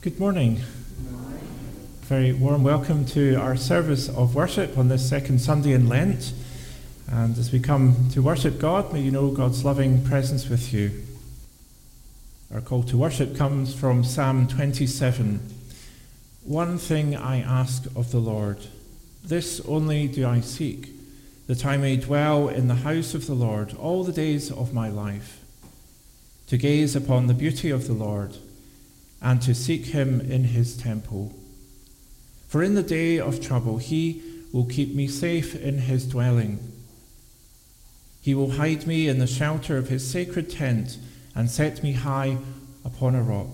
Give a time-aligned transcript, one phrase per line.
[0.00, 0.60] Good morning.
[2.02, 6.34] Very warm welcome to our service of worship on this second Sunday in Lent.
[7.10, 10.92] And as we come to worship God, may you know God's loving presence with you.
[12.54, 15.40] Our call to worship comes from Psalm 27.
[16.44, 18.68] One thing I ask of the Lord,
[19.24, 20.90] this only do I seek,
[21.48, 24.88] that I may dwell in the house of the Lord all the days of my
[24.88, 25.40] life,
[26.46, 28.36] to gaze upon the beauty of the Lord
[29.20, 31.34] and to seek him in his temple.
[32.48, 36.58] For in the day of trouble he will keep me safe in his dwelling.
[38.20, 40.98] He will hide me in the shelter of his sacred tent
[41.34, 42.38] and set me high
[42.84, 43.48] upon a rock.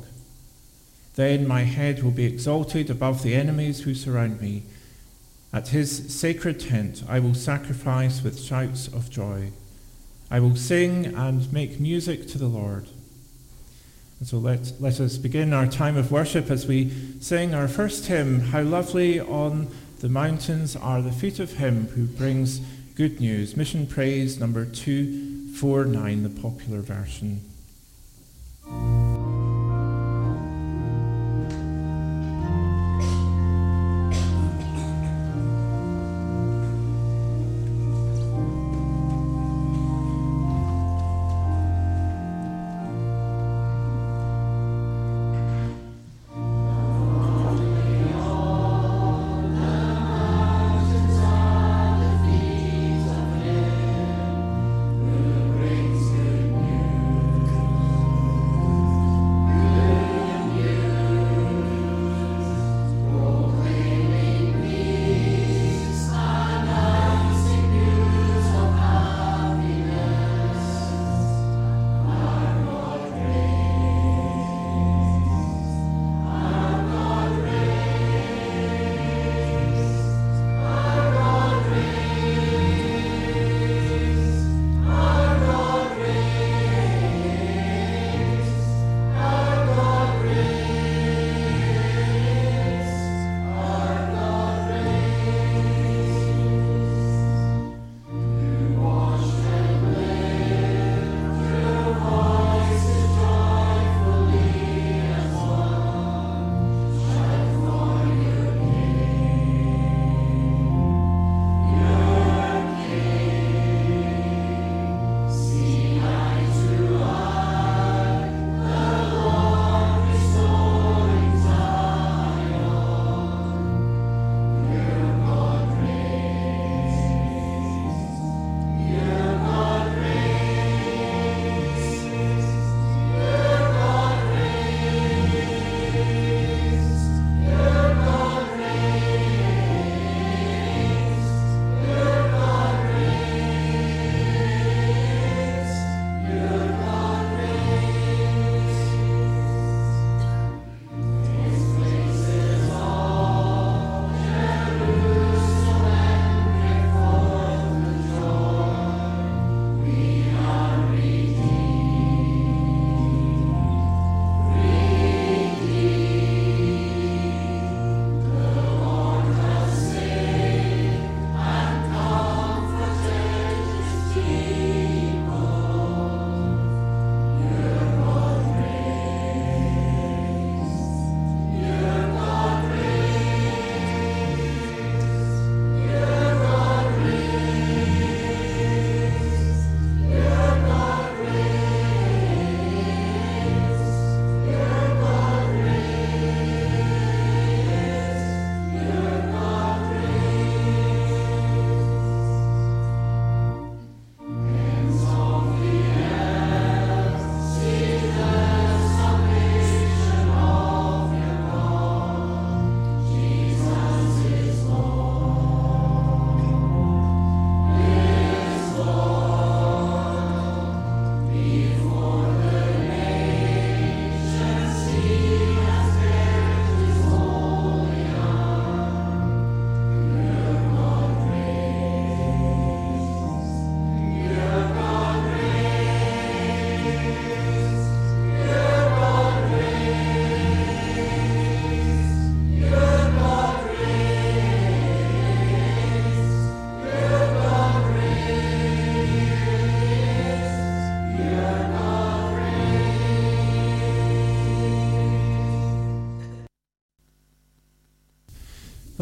[1.17, 4.65] Then my head will be exalted above the enemies who surround me.
[5.53, 9.53] At his sacred tent I will sacrifice with shouts of joy.
[10.31, 12.89] I will sing and make music to the Lord.
[14.25, 18.07] And so let, let us begin our time of worship as we sing our first
[18.07, 19.69] hymn, How Lovely on
[20.01, 22.61] the Mountains Are the Feet of Him Who Brings
[22.95, 23.55] Good News.
[23.55, 27.43] Mission Praise number 249, the popular version.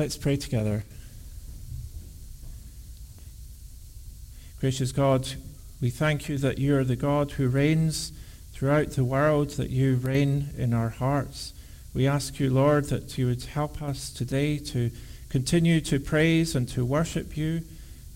[0.03, 0.83] Let's pray together.
[4.59, 5.29] Gracious God,
[5.81, 8.11] we thank you that you are the God who reigns
[8.53, 11.53] throughout the world, that you reign in our hearts.
[11.95, 14.91] We ask you, Lord, that you would help us today to
[15.29, 17.63] continue to praise and to worship you,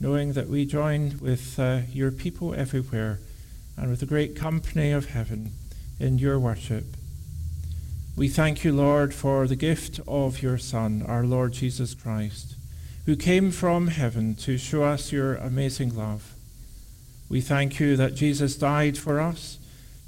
[0.00, 3.20] knowing that we join with uh, your people everywhere
[3.76, 5.52] and with the great company of heaven
[6.00, 6.96] in your worship.
[8.16, 12.54] We thank you, Lord, for the gift of your Son, our Lord Jesus Christ,
[13.04, 16.32] who came from heaven to show us your amazing love.
[17.28, 19.58] We thank you that Jesus died for us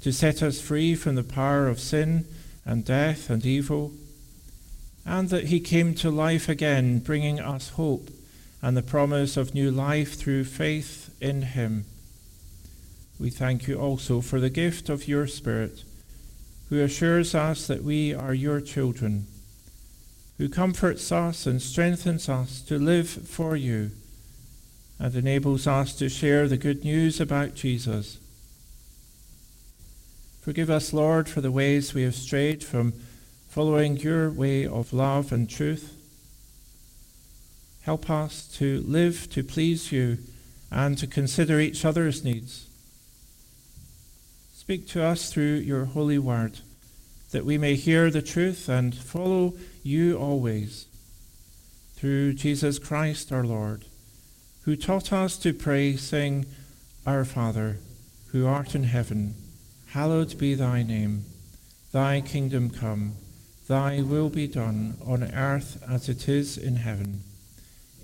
[0.01, 2.25] to set us free from the power of sin
[2.65, 3.91] and death and evil,
[5.05, 8.09] and that he came to life again, bringing us hope
[8.59, 11.85] and the promise of new life through faith in him.
[13.19, 15.83] We thank you also for the gift of your Spirit
[16.69, 19.25] who assures us that we are your children,
[20.37, 23.91] who comforts us and strengthens us to live for you,
[24.99, 28.19] and enables us to share the good news about Jesus.
[30.41, 32.93] Forgive us, Lord, for the ways we have strayed from
[33.49, 35.95] following your way of love and truth.
[37.81, 40.19] Help us to live to please you
[40.71, 42.68] and to consider each other's needs.
[44.69, 46.59] Speak to us through your holy word,
[47.31, 50.85] that we may hear the truth and follow you always.
[51.95, 53.85] Through Jesus Christ our Lord,
[54.65, 56.45] who taught us to pray, saying,
[57.03, 57.79] Our Father,
[58.27, 59.33] who art in heaven,
[59.87, 61.25] hallowed be thy name.
[61.91, 63.15] Thy kingdom come,
[63.67, 67.23] thy will be done on earth as it is in heaven.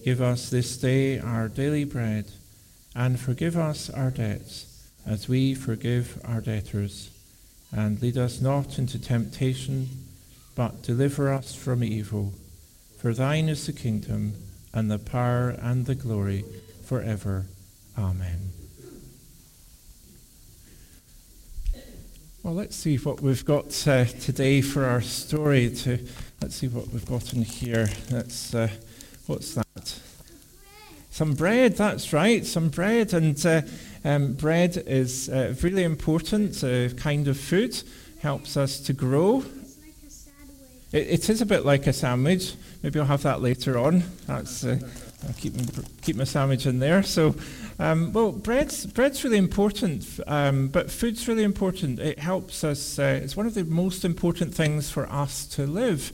[0.04, 2.32] Give us this day our daily bread,
[2.96, 4.75] and forgive us our debts
[5.06, 7.12] as we forgive our debtors.
[7.72, 9.90] And lead us not into temptation,
[10.56, 12.34] but deliver us from evil.
[13.00, 14.34] For thine is the kingdom,
[14.74, 16.46] and the power, and the glory,
[16.86, 17.46] forever.
[17.98, 18.52] Amen.
[22.44, 25.69] Well, let's see what we've got uh, today for our story.
[25.72, 26.00] To
[26.42, 27.88] let's see what we've got in here.
[28.10, 28.69] That's uh,
[29.25, 30.00] what's that?
[31.10, 31.75] Some bread.
[31.75, 32.46] That's right.
[32.46, 33.46] Some bread and.
[33.46, 33.62] Uh,
[34.06, 37.81] um, bread is uh, really important uh, kind of food,
[38.19, 39.44] helps us to grow.
[40.92, 42.54] it, it is a bit like a sandwich.
[42.84, 44.04] Maybe I'll have that later on.
[44.28, 44.78] That's uh,
[45.28, 45.54] I'll keep
[46.04, 47.02] keep my sandwich in there.
[47.02, 47.34] So,
[47.80, 52.00] um, well, bread's bread's really important, um, but food's really important.
[52.00, 53.00] It helps us.
[53.00, 56.12] Uh, it's one of the most important things for us to live.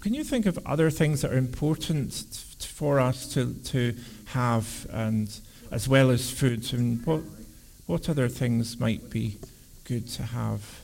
[0.00, 2.12] Can you think of other things that are important
[2.58, 3.94] for us to to
[4.26, 6.72] have and as well as food.
[6.72, 7.22] And what,
[7.86, 9.36] what other things might be
[9.84, 10.80] good to have?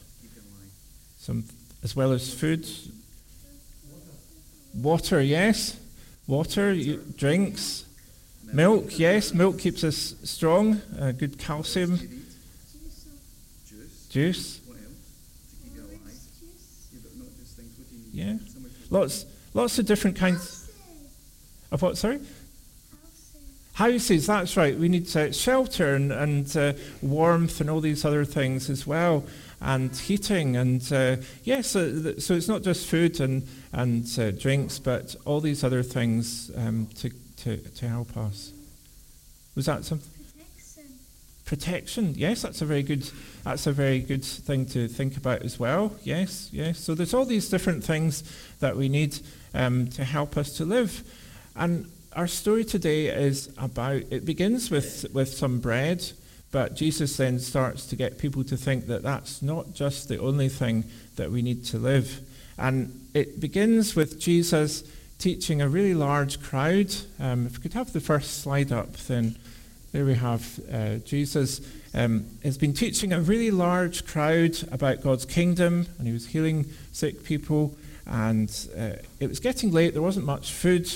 [1.19, 1.45] Some,
[1.83, 2.67] as well as food?
[4.75, 5.79] Water, yes.
[6.27, 6.75] Water,
[7.17, 7.85] drinks.
[8.53, 9.33] Milk, yes.
[9.35, 10.81] Milk keeps us strong.
[11.01, 11.99] Uh, good calcium.
[14.11, 14.61] Juice.
[18.13, 18.37] Yeah.
[18.89, 20.71] Lots, lots of different kinds
[21.71, 21.99] of what?
[21.99, 22.21] Sorry.
[23.77, 24.75] Houses, that's right.
[24.75, 29.27] We need uh, shelter and, and uh, warmth and all these other things as well,
[29.61, 30.57] and heating.
[30.57, 35.63] And uh, yes, so it's not just food and, and uh, drinks, but all these
[35.63, 38.51] other things um, to, to, to help us.
[39.55, 40.09] Was that something?
[40.25, 40.85] Protection.
[41.45, 42.15] Protection.
[42.17, 43.11] Yes, that's a very good.
[43.45, 45.95] That's a very good thing to think about as well.
[46.03, 46.79] Yes, yes.
[46.79, 48.25] So there's all these different things
[48.61, 49.19] that we need
[49.53, 51.03] um, to help us to live,
[51.55, 56.03] and our story today is about, it begins with, with some bread,
[56.51, 60.49] but Jesus then starts to get people to think that that's not just the only
[60.49, 60.85] thing
[61.17, 62.21] that we need to live.
[62.57, 64.83] And it begins with Jesus
[65.19, 66.95] teaching a really large crowd.
[67.21, 69.37] Um, if we could have the first slide up, then
[69.93, 71.61] there we have uh, Jesus
[71.93, 76.65] um, has been teaching a really large crowd about God's kingdom, and he was healing
[76.93, 77.77] sick people.
[78.07, 80.89] And uh, it was getting late, there wasn't much food.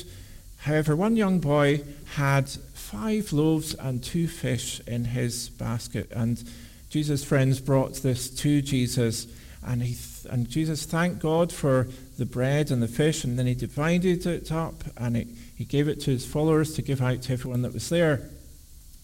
[0.61, 1.83] However, one young boy
[2.17, 6.43] had five loaves and two fish in his basket, and
[6.90, 9.26] Jesus' friends brought this to Jesus,
[9.64, 11.88] and, he th- and Jesus thanked God for
[12.19, 15.88] the bread and the fish, and then he divided it up, and it, he gave
[15.88, 18.29] it to his followers to give out to everyone that was there.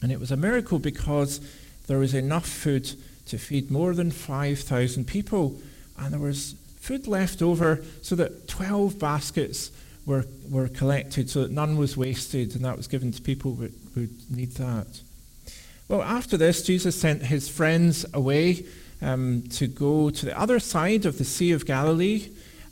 [0.03, 1.41] And it was a miracle because
[1.87, 2.93] there was enough food
[3.27, 5.59] to feed more than 5,000 people,
[5.99, 9.71] and there was food left over so that 12 baskets
[10.07, 13.71] were, were collected so that none was wasted and that was given to people who
[13.97, 15.01] would need that.
[15.89, 18.65] Well, after this, Jesus sent his friends away
[19.03, 22.29] um, to go to the other side of the Sea of Galilee,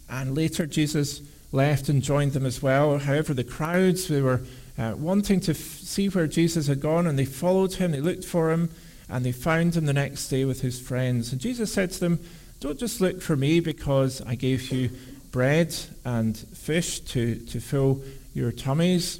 [0.08, 1.20] and later Jesus
[1.52, 2.98] left and joined them as well.
[2.98, 4.42] However, the crowds, they were
[4.76, 8.24] uh, wanting to f- see where Jesus had gone, and they followed him, they looked
[8.24, 8.70] for him,
[9.08, 11.30] and they found him the next day with his friends.
[11.30, 12.20] And Jesus said to them,
[12.60, 14.90] Don't just look for me because I gave you
[15.34, 15.74] bread
[16.04, 18.00] and fish to, to fill
[18.34, 19.18] your tummies.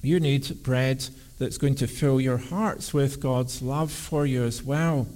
[0.00, 1.04] You need bread
[1.40, 5.08] that's going to fill your hearts with God's love for you as well.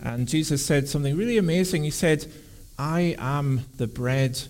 [0.00, 1.82] And Jesus said something really amazing.
[1.82, 2.32] He said,
[2.78, 4.40] I am the bread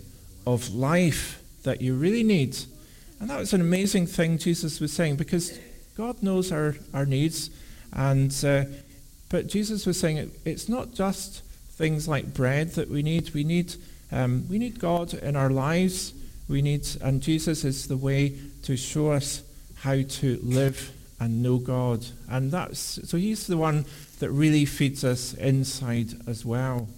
[0.47, 2.59] of life that you really need.
[3.19, 5.59] And that was an amazing thing Jesus was saying because
[5.97, 7.49] God knows our, our needs.
[7.95, 8.67] And, uh,
[9.31, 11.41] but Jesus was saying it, it's not just
[11.71, 13.33] things like bread that we need.
[13.33, 13.75] We need,
[14.13, 16.13] um, we need God in our lives.
[16.49, 19.43] We need, and Jesus is the way to show us
[19.77, 22.05] how to live and know God.
[22.29, 23.85] And that's, so he's the one
[24.21, 26.89] that really feeds us inside as well.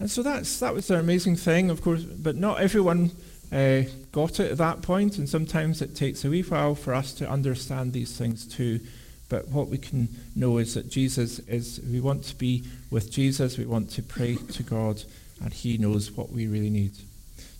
[0.00, 3.10] And so that's, that was an amazing thing, of course, but not everyone
[3.50, 7.12] uh, got it at that point, and sometimes it takes a wee while for us
[7.14, 8.80] to understand these things too.
[9.28, 13.58] But what we can know is that Jesus is, we want to be with Jesus,
[13.58, 15.02] we want to pray to God,
[15.42, 16.92] and He knows what we really need.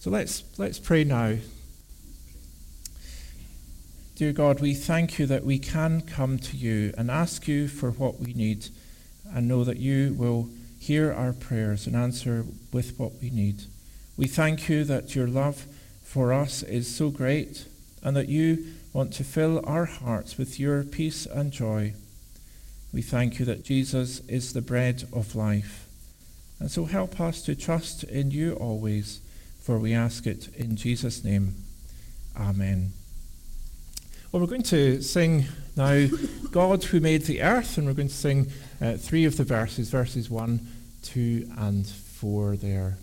[0.00, 1.37] So let's, let's pray now.
[4.16, 7.90] Dear God, we thank you that we can come to you and ask you for
[7.90, 8.68] what we need
[9.32, 10.49] and know that you will
[10.80, 13.64] hear our prayers and answer with what we need.
[14.16, 15.66] We thank you that your love
[16.02, 17.66] for us is so great
[18.02, 21.94] and that you want to fill our hearts with your peace and joy.
[22.92, 25.88] We thank you that Jesus is the bread of life.
[26.61, 29.21] And so help us to trust in you always,
[29.61, 31.55] for we ask it in Jesus' name.
[32.37, 32.93] Amen.
[34.31, 35.47] Well, we're going to sing
[35.77, 36.09] now
[36.50, 38.50] God who made the earth, and we're going to sing
[38.81, 40.67] uh, three of the verses, verses 1,
[41.03, 42.99] 2, and 4 there.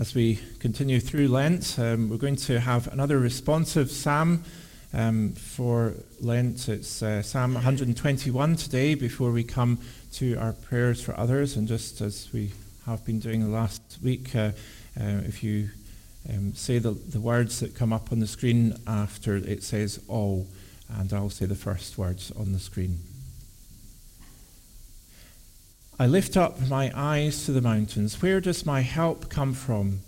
[0.00, 4.42] As we continue through Lent, um, we're going to have another responsive psalm
[4.94, 6.70] um, for Lent.
[6.70, 9.78] It's uh, Psalm 121 today before we come
[10.14, 11.54] to our prayers for others.
[11.54, 12.52] And just as we
[12.86, 14.52] have been doing the last week, uh,
[14.98, 15.68] uh, if you
[16.30, 20.46] um, say the, the words that come up on the screen after it says all,
[20.88, 23.00] and I'll say the first words on the screen.
[26.00, 28.22] I lift up my eyes to the mountains.
[28.22, 30.00] Where does my help come from?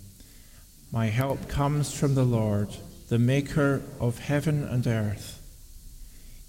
[0.91, 2.69] My help comes from the Lord,
[3.09, 5.39] the maker of heaven and earth.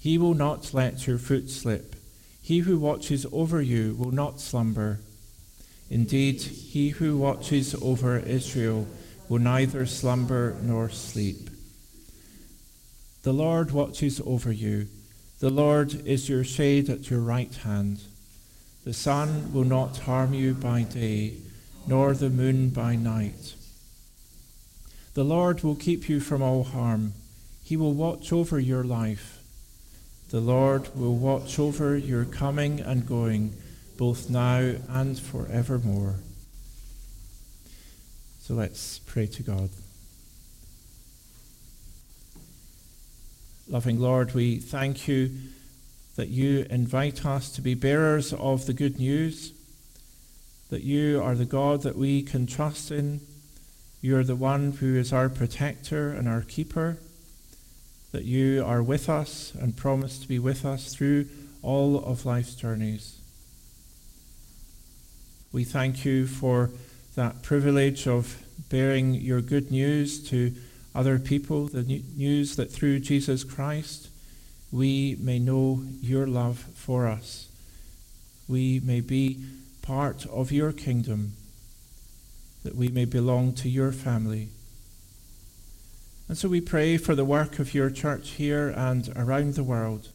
[0.01, 1.95] He will not let your foot slip.
[2.41, 5.01] He who watches over you will not slumber.
[5.91, 8.89] Indeed, he who watches over Israel
[9.29, 11.51] will neither slumber nor sleep.
[13.25, 14.89] The Lord watches over you.
[15.41, 18.01] The Lord is your shade at your right hand.
[18.85, 21.39] The sun will not harm you by day,
[21.87, 23.55] nor the moon by night.
[25.15, 27.15] The Lord will keep you from all harm.
[27.63, 29.41] He will watch over your life.
[30.31, 33.55] The Lord will watch over your coming and going,
[33.97, 36.17] both now and forevermore.
[38.41, 39.71] So let's pray to God.
[43.67, 45.31] Loving Lord, we thank you
[46.17, 49.53] that you invite us to be bearers of the good news,
[50.71, 53.21] that you are the God that we can trust in.
[54.01, 56.99] You are the one who is our protector and our keeper.
[58.15, 61.27] that you are with us and promise to be with us through
[61.63, 63.19] all of life's journeys.
[65.51, 66.71] We thank you for
[67.17, 68.41] that privilege of
[68.71, 70.55] bearing your good news to
[70.95, 74.11] other people, the news that through Jesus Christ
[74.75, 77.47] we may know your love for us.
[78.49, 79.39] We may be
[79.83, 81.35] part of your kingdom,
[82.65, 84.49] that we may belong to your family.
[86.27, 90.09] And so we pray for the work of your church here and around the world,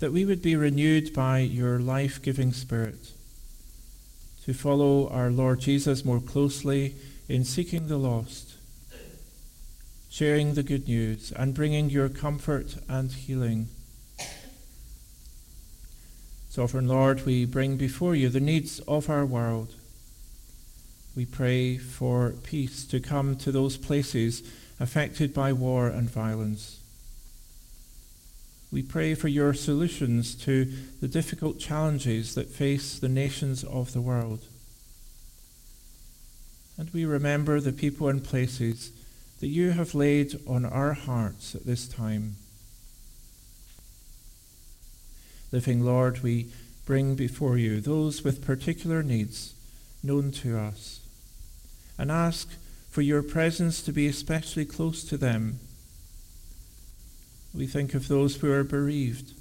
[0.00, 3.12] that we would be renewed by your life giving Spirit,
[4.46, 6.94] to follow our Lord Jesus more closely
[7.28, 8.47] in seeking the lost,
[10.08, 13.68] sharing the good news, and bringing your comfort and healing.
[16.48, 19.74] Sovereign Lord, we bring before you the needs of our world.
[21.14, 24.42] We pray for peace to come to those places
[24.80, 26.80] affected by war and violence.
[28.70, 30.66] We pray for your solutions to
[31.00, 34.44] the difficult challenges that face the nations of the world.
[36.76, 38.92] And we remember the people and places
[39.40, 42.36] that you have laid on our hearts at this time.
[45.52, 46.50] Living Lord, we
[46.84, 49.54] bring before you those with particular needs
[50.02, 51.00] known to us
[51.96, 52.50] and ask
[52.90, 55.60] for your presence to be especially close to them.
[57.54, 59.34] We think of those who are bereaved,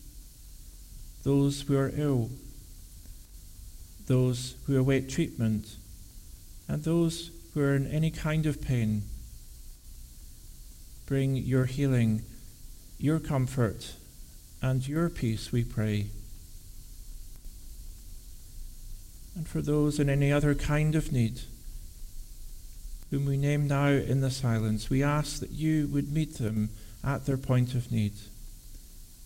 [1.24, 2.30] those who are ill,
[4.08, 5.76] those who await treatment,
[6.68, 9.04] and those who are in any kind of pain.
[11.08, 12.22] Bring your healing,
[13.00, 13.94] your comfort,
[14.62, 16.08] and your peace, we pray.
[19.36, 21.40] And for those in any other kind of need,
[23.10, 26.72] whom we name now in the silence, we ask that you would meet them
[27.04, 28.14] at their point of need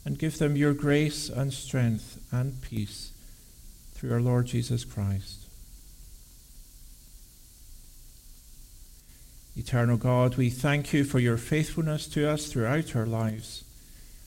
[0.06, 3.12] and give them your grace and strength and peace
[3.96, 5.41] through our Lord Jesus Christ.
[9.56, 13.64] Eternal God, we thank you for your faithfulness to us throughout our lives,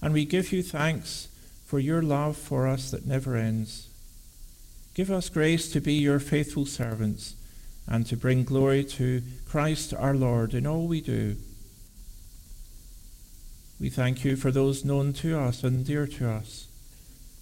[0.02, 1.28] and we give you thanks
[1.64, 3.88] for your love for us that never ends.
[4.94, 7.34] Give us grace to be your faithful servants
[7.88, 11.36] and to bring glory to Christ our Lord in all we do.
[13.80, 16.68] We thank you for those known to us and dear to us,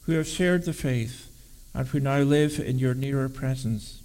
[0.04, 1.28] who have shared the faith
[1.74, 4.01] and who now live in your nearer presence.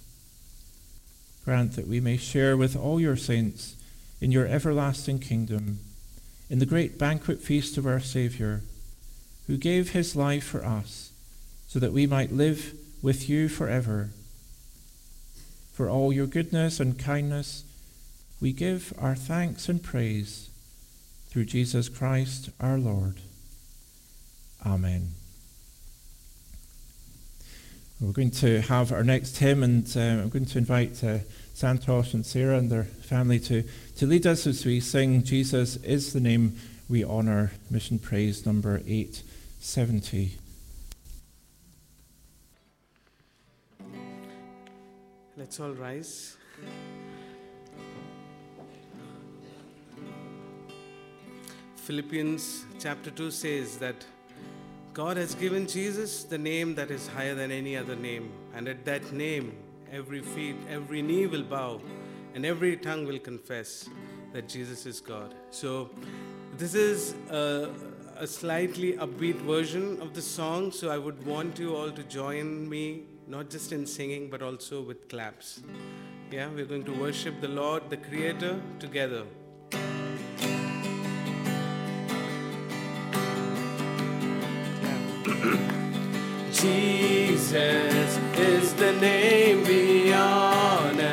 [1.48, 3.74] Grant that we may share with all your saints
[4.20, 5.78] in your everlasting kingdom,
[6.50, 8.60] in the great banquet feast of our Saviour,
[9.46, 11.10] who gave his life for us,
[11.66, 14.10] so that we might live with you forever
[15.78, 17.62] for all your goodness and kindness,
[18.40, 20.50] we give our thanks and praise
[21.30, 23.20] through Jesus Christ our Lord.
[24.66, 25.17] Amen.
[28.00, 31.18] We're going to have our next hymn, and uh, I'm going to invite uh,
[31.52, 33.64] Santosh and Sarah and their family to,
[33.96, 36.56] to lead us as we sing Jesus is the name
[36.88, 40.36] we honour, mission praise number 870.
[45.36, 46.36] Let's all rise.
[51.74, 54.04] Philippians chapter 2 says that
[54.98, 58.84] God has given Jesus the name that is higher than any other name, and at
[58.84, 59.56] that name,
[59.92, 61.80] every feet, every knee will bow,
[62.34, 63.88] and every tongue will confess
[64.32, 65.36] that Jesus is God.
[65.50, 65.90] So,
[66.56, 67.70] this is a,
[68.16, 72.68] a slightly upbeat version of the song, so I would want you all to join
[72.68, 75.60] me not just in singing, but also with claps.
[76.32, 79.22] Yeah, we're going to worship the Lord, the Creator, together.
[86.60, 91.04] Jesus is the name we honor.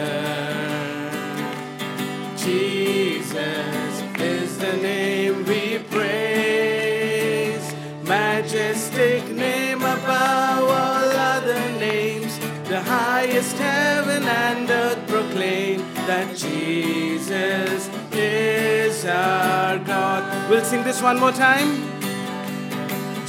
[2.36, 7.76] Jesus is the name we praise.
[8.06, 12.40] Majestic name above all other names.
[12.68, 15.78] The highest heaven and earth proclaim
[16.08, 20.50] that Jesus is our God.
[20.50, 21.95] We'll sing this one more time.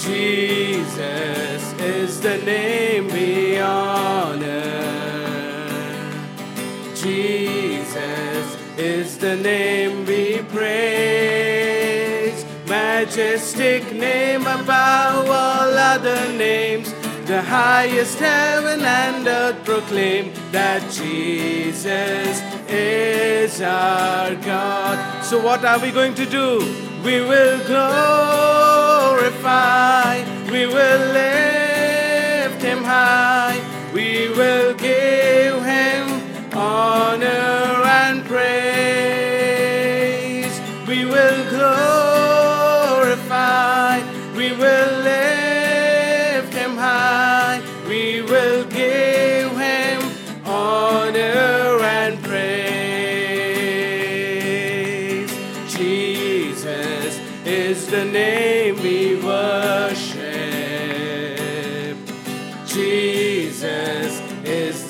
[0.06, 4.62] Jesus is the name we honor.
[6.94, 12.44] Jesus is the name we praise.
[12.68, 16.92] Majestic name above all other names.
[17.26, 22.40] The highest heaven and earth proclaim that Jesus
[22.70, 25.24] is our God.
[25.24, 26.86] So, what are we going to do?
[27.06, 27.58] we will
[29.16, 33.58] glorify, we will lift him high,
[33.94, 36.20] we will give him
[36.52, 38.60] honor and praise.
[40.86, 41.95] We will glorify,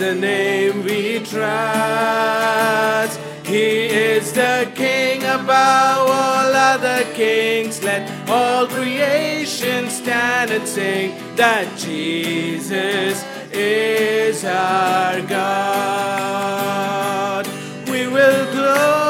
[0.06, 1.48] the name we trust.
[3.44, 7.82] He is the King above all other kings.
[7.82, 16.46] Let all creation stand and sing that Jesus is our God.
[17.90, 19.05] We will glorify,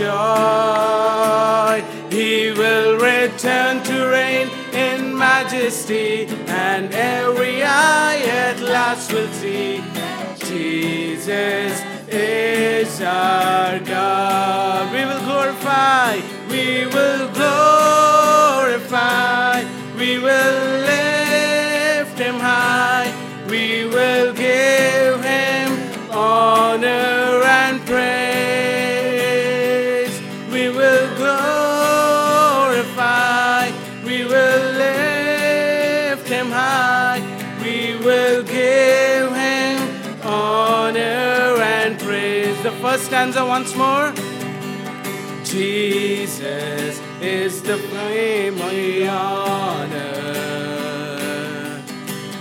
[0.00, 1.76] joy.
[2.10, 6.26] He will return to reign in majesty,
[6.66, 9.82] and every eye at last will see
[10.48, 11.72] Jesus
[12.08, 14.92] is our God.
[14.94, 16.10] We will glorify,
[16.48, 18.84] we will glorify,
[19.98, 20.56] we will
[20.88, 21.19] lift
[43.20, 44.14] stanza once more.
[45.44, 50.32] Jesus is the primary honor.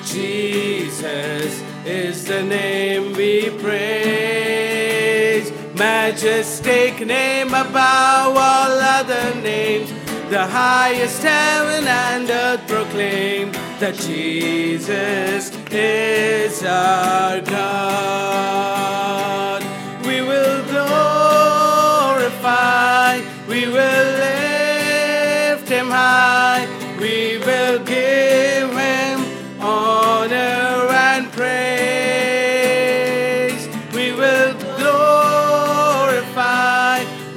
[0.06, 5.52] Jesus is the name we praise.
[5.76, 9.92] Majestic name above all other names.
[10.30, 18.90] The highest heaven and earth proclaim that Jesus is our God.
[22.20, 26.68] Glorify, we will lift him high,
[27.00, 29.18] we will give him
[29.62, 31.60] honor and praise.
[33.94, 36.26] We will glorify,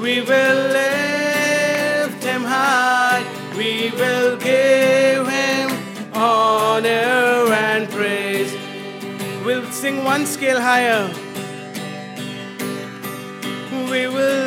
[0.01, 3.23] we will lift him high,
[3.57, 5.71] we will give him
[6.15, 8.53] honor and praise.
[9.45, 11.09] We'll sing one scale higher.
[13.93, 14.42] We will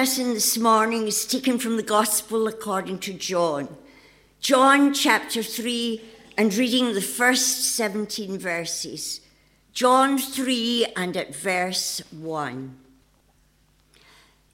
[0.00, 3.68] lesson this morning is taken from the Gospel according to John.
[4.40, 6.00] John chapter 3,
[6.38, 9.20] and reading the first 17 verses.
[9.74, 12.78] John 3 and at verse 1.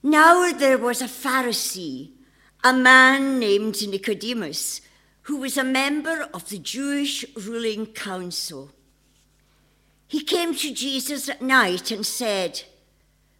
[0.02, 2.10] Now there was a Pharisee,
[2.64, 4.80] a man named Nicodemus,
[5.22, 8.72] who was a member of the Jewish ruling council.
[10.08, 12.64] He came to Jesus at night and said,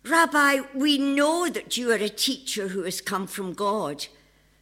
[0.09, 4.07] Rabbi, we know that you are a teacher who has come from God,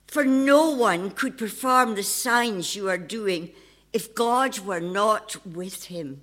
[0.06, 3.50] for no one could perform the signs you are doing
[3.92, 6.22] if God were not with him.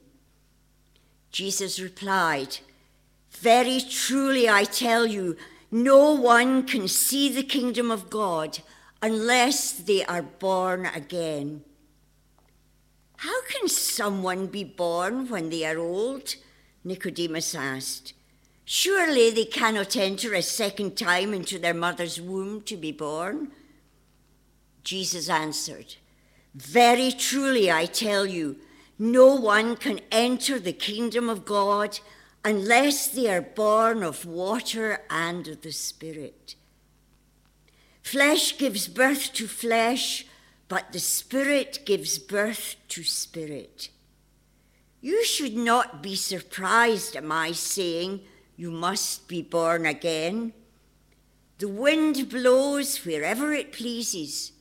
[1.31, 2.57] Jesus replied,
[3.29, 5.37] Very truly I tell you,
[5.69, 8.59] no one can see the kingdom of God
[9.03, 11.63] unless they are born again.
[13.17, 16.35] How can someone be born when they are old?
[16.83, 18.13] Nicodemus asked.
[18.73, 23.51] Surely they cannot enter a second time into their mother's womb to be born.
[24.81, 25.95] Jesus answered,
[26.55, 28.55] Very truly I tell you,
[28.97, 31.99] no one can enter the kingdom of God
[32.45, 36.55] unless they are born of water and of the Spirit.
[38.01, 40.25] Flesh gives birth to flesh,
[40.69, 43.89] but the Spirit gives birth to spirit.
[45.01, 48.21] You should not be surprised at my saying,
[48.55, 50.53] You must be born again.
[51.57, 54.51] The wind blows wherever it pleases.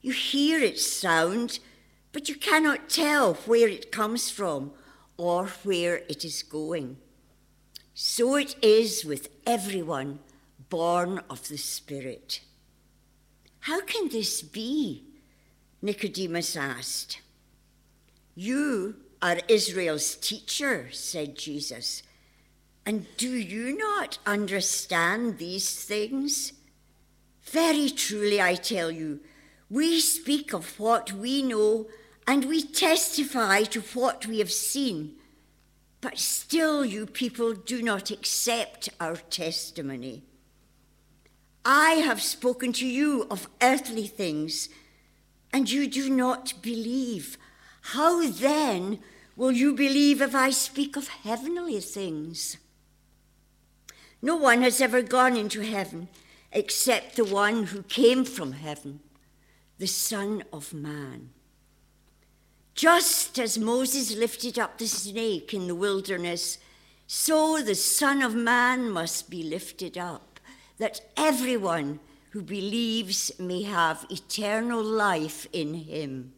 [0.00, 1.58] You hear its sound,
[2.12, 4.72] but you cannot tell where it comes from
[5.16, 6.98] or where it is going.
[7.94, 10.18] So it is with everyone
[10.68, 12.40] born of the Spirit.
[13.60, 15.04] How can this be?
[15.80, 17.20] Nicodemus asked.
[18.34, 22.02] You are Israel's teacher, said Jesus.
[22.86, 26.52] And do you not understand these things?
[27.42, 29.20] Very truly, I tell you,
[29.70, 31.86] we speak of what we know
[32.26, 35.14] and we testify to what we have seen.
[36.00, 40.22] But still, you people do not accept our testimony.
[41.64, 44.68] I have spoken to you of earthly things,
[45.50, 47.38] and you do not believe.
[47.80, 48.98] How then
[49.34, 52.58] will you believe if I speak of heavenly things?
[54.24, 56.08] No one has ever gone into heaven
[56.50, 59.00] except the one who came from heaven,
[59.76, 61.28] the Son of Man.
[62.74, 66.56] Just as Moses lifted up the snake in the wilderness,
[67.06, 70.40] so the Son of Man must be lifted up,
[70.78, 76.32] that everyone who believes may have eternal life in him.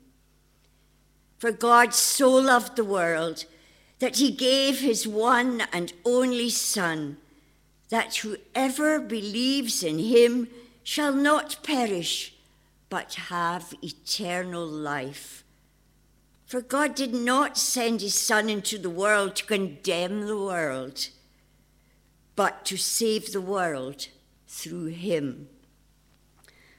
[1.38, 3.44] For God so loved the world
[4.00, 7.18] that he gave his one and only Son,
[7.88, 10.48] that whoever believes in him
[10.82, 12.34] shall not perish,
[12.88, 15.44] but have eternal life.
[16.46, 21.08] For God did not send his Son into the world to condemn the world,
[22.36, 24.08] but to save the world
[24.46, 25.48] through him.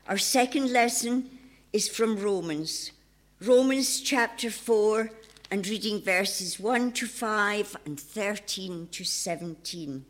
[0.08, 1.30] Our second lesson
[1.74, 2.92] is from Romans
[3.40, 5.12] Romans chapter 4
[5.52, 10.06] and reading verses 1 to 5 and 13 to 17.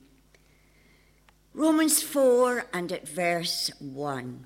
[1.58, 4.46] Romans 4 and at verse 1.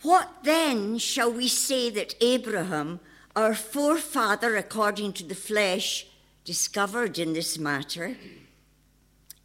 [0.00, 3.00] What then shall we say that Abraham,
[3.36, 6.06] our forefather according to the flesh,
[6.46, 8.16] discovered in this matter?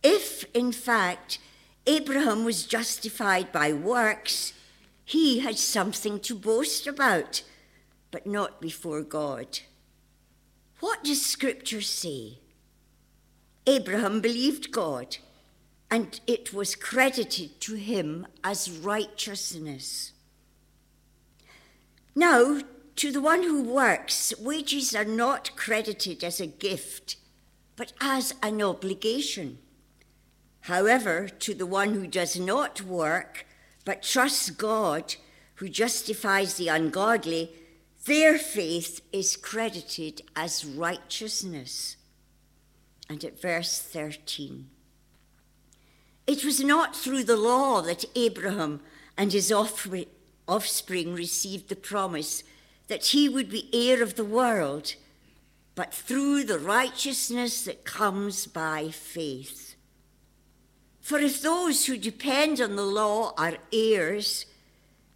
[0.02, 1.40] If, in fact,
[1.86, 4.54] Abraham was justified by works,
[5.04, 7.44] he had something to boast about,
[8.10, 9.60] but not before God.
[10.80, 12.40] What does Scripture say?
[13.68, 15.18] Abraham believed God,
[15.92, 20.14] and it was credited to him as righteousness.
[22.16, 22.62] Now,
[22.96, 27.18] to the one who works, wages are not credited as a gift,
[27.76, 29.60] but as an obligation.
[30.62, 33.46] However, to the one who does not work,
[33.84, 35.16] but trusts God,
[35.56, 37.52] who justifies the ungodly,
[38.06, 41.98] their faith is credited as righteousness.
[43.10, 44.70] And at verse 13,
[46.32, 48.80] it was not through the law that Abraham
[49.18, 52.44] and his offspring received the promise
[52.88, 54.96] that he would be heir of the world,
[55.76, 59.76] but through the righteousness that comes by faith.
[61.02, 64.46] For if those who depend on the law are heirs,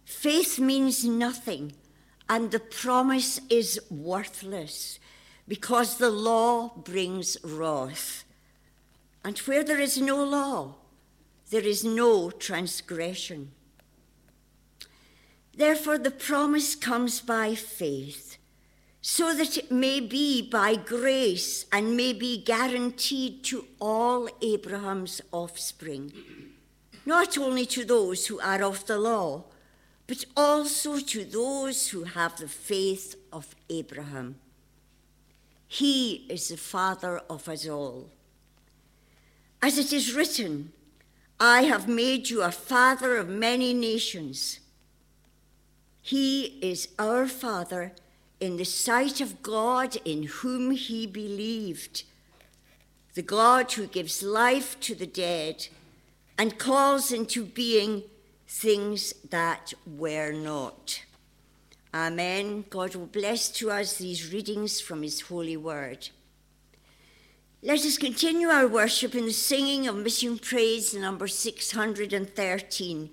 [0.04, 1.72] faith means nothing
[2.28, 4.98] and the promise is worthless
[5.48, 8.24] because the law brings wrath.
[9.24, 10.74] And where there is no law,
[11.50, 13.52] there is no transgression.
[15.56, 18.36] Therefore, the promise comes by faith
[19.00, 26.12] so that it may be by grace and may be guaranteed to all Abraham's offspring,
[27.06, 29.44] not only to those who are of the law,
[30.08, 34.36] but also to those who have the faith of Abraham.
[35.68, 38.10] He is the father of us all.
[39.62, 40.72] As it is written,
[41.38, 44.60] I have made you a father of many nations.
[46.00, 47.92] He is our father
[48.40, 52.04] in the sight of God in whom he believed,
[53.14, 55.68] the God who gives life to the dead
[56.38, 58.04] and calls into being
[58.46, 61.02] things that were not.
[61.92, 62.64] Amen.
[62.70, 66.10] God will bless to us these readings from his holy word.
[67.62, 73.10] Let us continue our worship in the singing of Mission Praise number 613.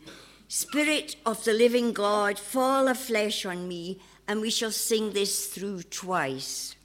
[0.49, 5.84] Spirit of the living God, fall afresh on me, and we shall sing this through
[5.84, 6.75] twice.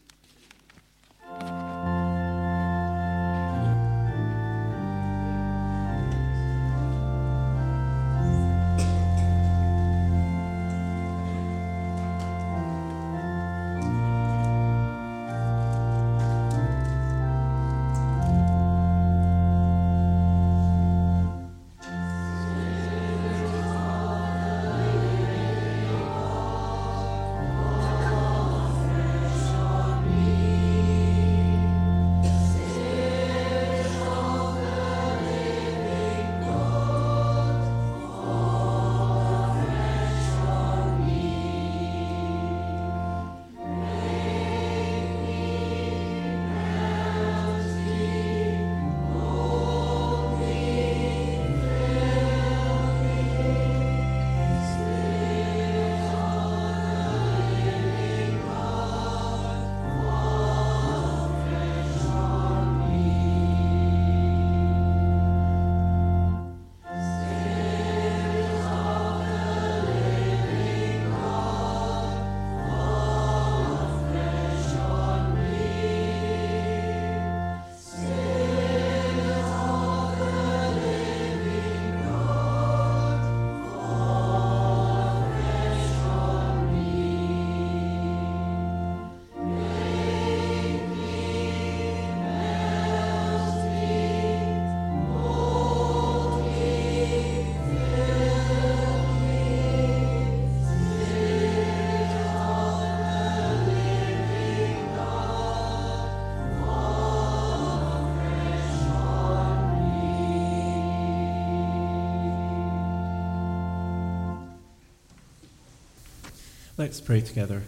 [116.78, 117.64] Let's pray together.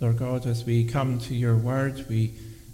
[0.00, 2.32] Lord God, as we come to your word, we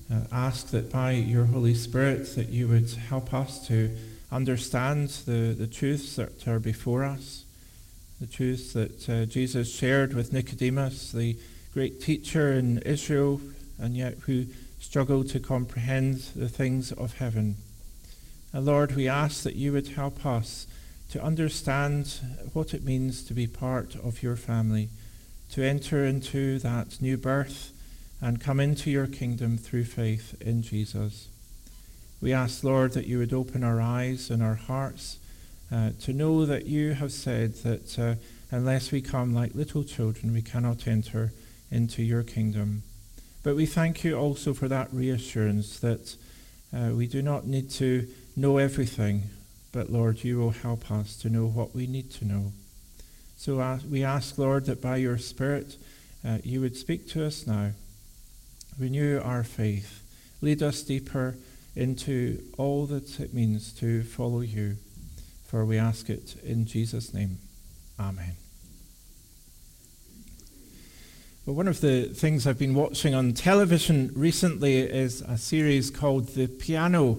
[0.08, 3.90] uh, ask that by your Holy Spirit that you would help us to
[4.30, 7.42] understand the, the truths that are before us,
[8.20, 11.36] the truths that uh, Jesus shared with Nicodemus, the
[11.74, 13.40] great teacher in Israel,
[13.80, 14.46] and yet who
[14.78, 17.56] struggled to comprehend the things of heaven.
[18.54, 20.68] Lord, we ask that you would help us
[21.10, 22.20] to understand
[22.52, 24.88] what it means to be part of your family,
[25.52, 27.72] to enter into that new birth
[28.20, 31.28] and come into your kingdom through faith in Jesus.
[32.20, 35.18] We ask, Lord, that you would open our eyes and our hearts
[35.70, 38.14] uh, to know that you have said that uh,
[38.50, 41.32] unless we come like little children, we cannot enter
[41.70, 42.82] into your kingdom.
[43.42, 46.16] But we thank you also for that reassurance that
[46.74, 49.24] uh, we do not need to know everything,
[49.76, 52.52] but Lord, you will help us to know what we need to know.
[53.36, 55.76] So we ask, Lord, that by your Spirit,
[56.26, 57.72] uh, you would speak to us now.
[58.78, 60.02] Renew our faith.
[60.40, 61.36] Lead us deeper
[61.74, 64.78] into all that it means to follow you.
[65.46, 67.36] For we ask it in Jesus' name.
[68.00, 68.36] Amen.
[71.44, 76.28] Well, one of the things I've been watching on television recently is a series called
[76.28, 77.18] The Piano.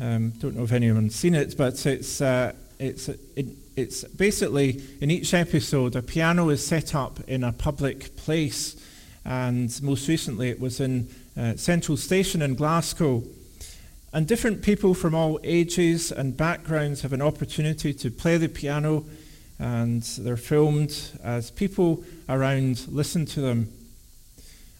[0.00, 5.10] Um, don't know if anyone's seen it, but it's, uh, it's, it, it's basically in
[5.10, 8.82] each episode, a piano is set up in a public place.
[9.26, 13.22] And most recently, it was in uh, Central Station in Glasgow.
[14.14, 19.04] And different people from all ages and backgrounds have an opportunity to play the piano,
[19.58, 23.70] and they're filmed as people around listen to them.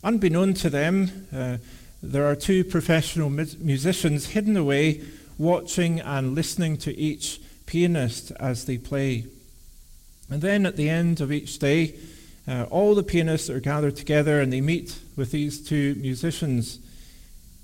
[0.02, 1.58] Unbeknown to them, uh,
[2.02, 5.02] there are two professional musicians hidden away,
[5.36, 9.26] watching and listening to each pianist as they play.
[10.30, 11.94] And then at the end of each day,
[12.48, 16.78] uh, all the pianists are gathered together and they meet with these two musicians.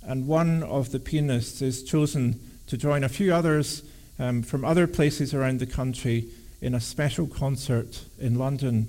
[0.02, 3.82] And one of the pianists is chosen to join a few others
[4.18, 6.28] um, from other places around the country
[6.60, 8.88] in a special concert in London.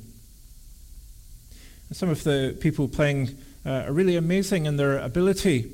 [1.91, 3.38] some of the people playing
[3.68, 5.70] uh, are really amazing in their ability.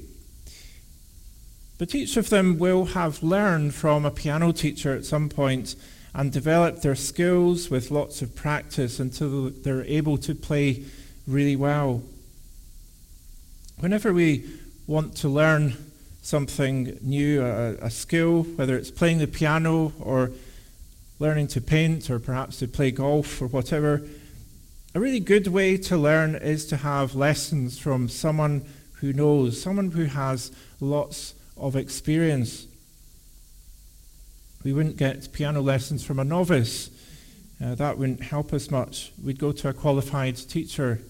[1.78, 5.76] But each of them will have learned from a piano teacher at some point
[6.16, 10.84] and developed their skills with lots of practice until they're able to play
[11.28, 12.02] really well.
[13.80, 14.50] Whenever we
[14.88, 15.76] want to learn
[16.22, 20.32] something new, a, a skill, whether it's playing the piano or
[21.20, 24.02] learning to paint or perhaps to play golf or whatever,
[24.96, 28.64] a really good way to learn is to have lessons from someone
[28.98, 32.68] who knows, someone who has lots of experience.
[34.64, 36.92] We wouldn't get piano lessons from a novice.
[37.64, 39.12] Uh, that wouldn't help us much.
[39.24, 41.02] We'd go to a qualified teacher.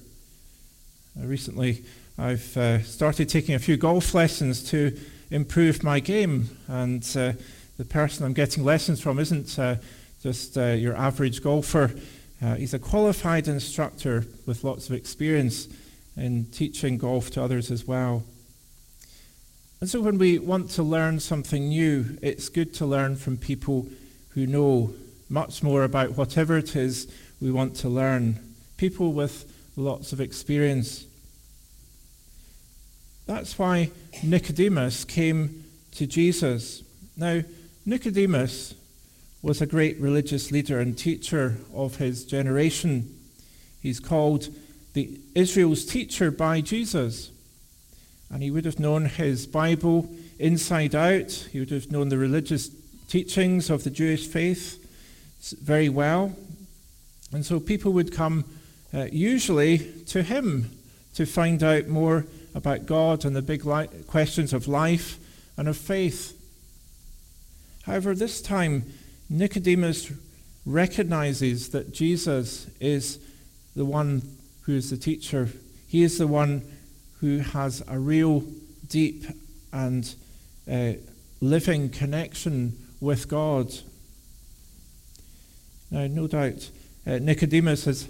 [1.20, 1.84] Uh, recently,
[2.18, 4.98] I've uh, started taking a few golf lessons to
[5.30, 7.34] improve my game, and uh,
[7.78, 9.76] the person I'm getting lessons from isn't uh,
[10.22, 11.92] just uh, your average golfer.
[12.42, 15.68] Uh, he's a qualified instructor with lots of experience
[16.18, 18.24] in teaching golf to others as well.
[19.80, 23.88] And so, when we want to learn something new, it's good to learn from people
[24.30, 24.94] who know
[25.30, 28.40] much more about whatever it is we want to learn.
[28.78, 31.06] People with lots of experience.
[33.26, 35.64] That's why Nicodemus came
[35.94, 36.84] to Jesus.
[37.16, 37.42] Now,
[37.86, 38.76] Nicodemus
[39.44, 43.14] was a great religious leader and teacher of his generation.
[43.82, 44.48] He's called
[44.94, 47.30] the Israel's teacher by Jesus.
[48.32, 51.32] And he would have known his Bible inside out.
[51.52, 52.70] He would have known the religious
[53.10, 54.80] teachings of the Jewish faith
[55.62, 56.34] very well.
[57.34, 58.46] And so people would come
[58.94, 60.72] uh, usually to him
[61.16, 62.26] to find out more
[62.56, 65.20] about God and the big li- questions of life
[65.58, 66.40] and of faith.
[67.84, 68.86] However, this time,
[69.30, 70.12] Nicodemus
[70.66, 73.20] recognizes that Jesus is
[73.76, 74.22] the one
[74.62, 75.50] who is the teacher.
[75.88, 76.62] He is the one
[77.20, 78.44] who has a real,
[78.88, 79.26] deep,
[79.72, 80.14] and
[80.72, 80.94] uh,
[81.42, 83.74] living connection with God.
[85.92, 86.70] Now, no doubt,
[87.06, 88.08] uh, Nicodemus has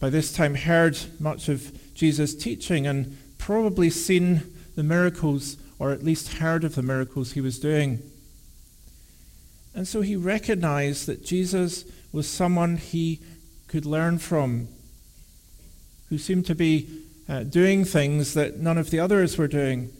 [0.00, 4.42] by this time heard much of Jesus' teaching and probably seen
[4.76, 8.02] the miracles, or at least heard of the miracles he was doing.
[9.78, 13.20] And so he recognized that Jesus was someone he
[13.68, 14.66] could learn from,
[16.08, 16.88] who seemed to be
[17.28, 19.90] uh, doing things that none of the others were doing,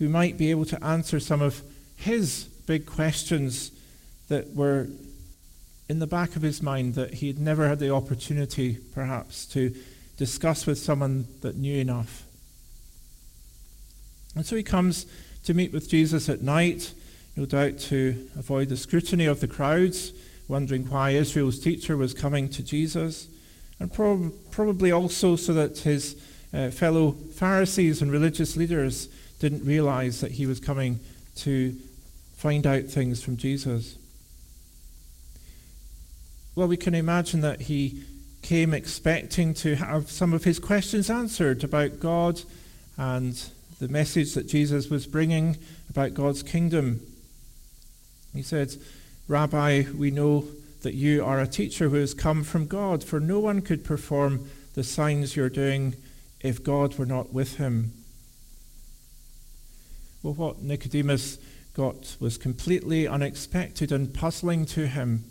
[0.00, 1.62] who might be able to answer some of
[1.94, 3.70] his big questions
[4.26, 4.88] that were
[5.88, 9.72] in the back of his mind that he had never had the opportunity, perhaps, to
[10.16, 12.24] discuss with someone that knew enough.
[14.34, 15.06] And so he comes
[15.44, 16.94] to meet with Jesus at night,
[17.36, 20.12] no doubt to avoid the scrutiny of the crowds,
[20.48, 23.28] wondering why Israel's teacher was coming to Jesus
[23.82, 26.16] and prob- probably also so that his
[26.54, 29.08] uh, fellow Pharisees and religious leaders
[29.40, 31.00] didn't realize that he was coming
[31.36, 31.74] to
[32.36, 33.96] find out things from Jesus.
[36.54, 38.04] Well, we can imagine that he
[38.42, 42.42] came expecting to have some of his questions answered about God
[42.96, 43.42] and
[43.80, 45.56] the message that Jesus was bringing
[45.88, 47.00] about God's kingdom.
[48.34, 48.74] He said,
[49.28, 50.44] Rabbi, we know
[50.82, 54.48] that you are a teacher who has come from God, for no one could perform
[54.74, 55.94] the signs you're doing
[56.40, 57.92] if God were not with him.
[60.22, 61.38] Well, what Nicodemus
[61.74, 65.24] got was completely unexpected and puzzling to him,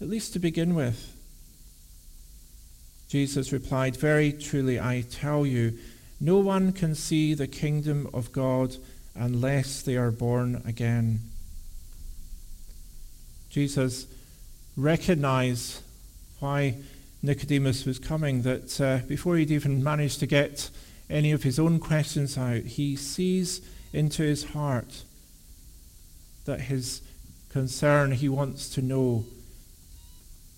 [0.00, 1.12] at least to begin with.
[3.08, 5.78] Jesus replied, Very truly, I tell you,
[6.20, 8.76] no one can see the kingdom of God
[9.14, 11.20] unless they are born again.
[13.54, 14.08] Jesus
[14.76, 15.80] recognize
[16.40, 16.74] why
[17.22, 20.70] Nicodemus was coming, that uh, before he'd even managed to get
[21.08, 23.60] any of his own questions out, he sees
[23.92, 25.04] into his heart
[26.46, 27.00] that his
[27.48, 29.24] concern, he wants to know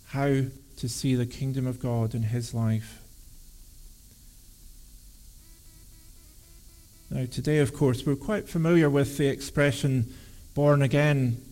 [0.06, 0.44] how
[0.78, 3.02] to see the kingdom of God in his life.
[7.10, 10.14] Now, today, of course, we're quite familiar with the expression
[10.54, 11.42] born again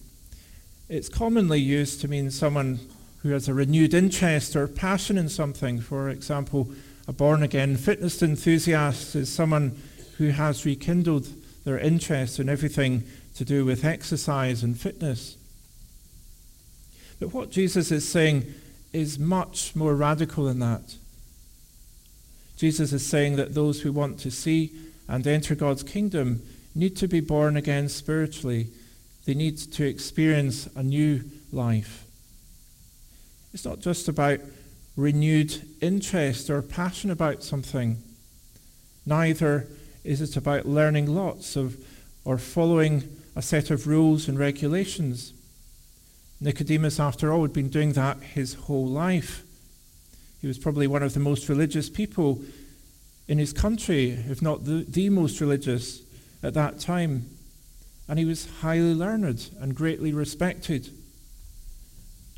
[0.89, 2.81] it's commonly used to mean someone
[3.23, 5.81] who has a renewed interest or passion in something.
[5.81, 6.69] For example,
[7.09, 9.81] a born again fitness enthusiast is someone
[10.19, 11.29] who has rekindled
[11.65, 13.05] their interest in everything
[13.35, 15.37] to do with exercise and fitness.
[17.19, 18.45] But what Jesus is saying
[18.93, 20.97] is much more radical than that.
[22.57, 24.71] Jesus is saying that those who want to see
[25.09, 26.43] and enter God's kingdom
[26.75, 28.69] need to be born again spiritually
[29.25, 32.05] they need to experience a new life.
[33.53, 34.41] It's not just about
[34.97, 38.03] renewed interest or passion about something.
[39.07, 39.69] Neither
[40.03, 41.77] is it about learning lots of
[42.25, 43.05] or following
[43.37, 45.33] a set of rules and regulations.
[46.41, 49.43] Nicodemus, after all, had been doing that his whole life.
[50.41, 52.43] He was probably one of the most religious people
[53.27, 56.03] in his country, if not the, the most religious
[56.43, 57.27] at that time
[58.09, 60.91] and he was highly learned and greatly respected.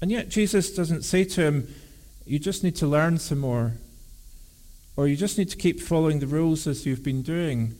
[0.00, 1.74] And yet, Jesus doesn't say to him,
[2.24, 3.72] You just need to learn some more,
[4.96, 7.76] or you just need to keep following the rules as you've been doing.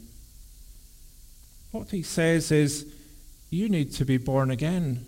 [1.71, 2.87] What he says is,
[3.51, 5.05] You need to be born again.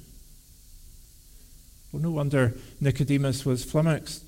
[1.90, 4.24] Well, no wonder Nicodemus was flummoxed.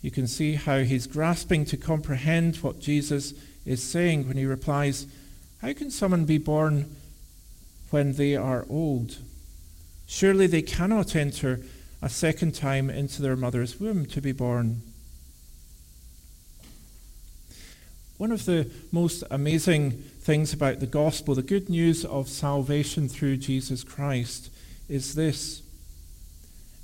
[0.00, 3.34] You can see how he's grasping to comprehend what Jesus
[3.64, 5.06] is saying when he replies,
[5.60, 6.96] How can someone be born
[7.92, 9.18] when they are old?
[10.06, 11.60] Surely they cannot enter
[12.00, 14.82] a second time into their mother's womb to be born.
[18.18, 23.38] One of the most amazing things about the gospel, the good news of salvation through
[23.38, 24.50] Jesus Christ,
[24.88, 25.62] is this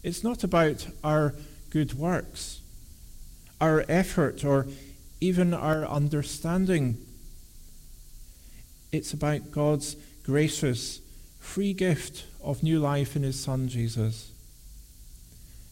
[0.03, 1.35] it's not about our
[1.71, 2.61] good works,
[3.61, 4.67] our effort, or
[5.21, 6.99] even our understanding.
[8.91, 9.97] It's about God's
[10.29, 11.01] gracious,
[11.41, 14.31] free gift of new life in His Son Jesus.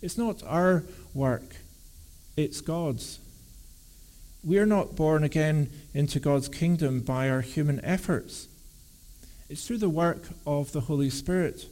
[0.01, 0.83] It's not our
[1.13, 1.57] work,
[2.39, 3.19] it's God's.
[4.43, 8.49] We are not born again into God's kingdom by our human efforts.
[9.51, 11.67] It's through the work of the Holy Spirit.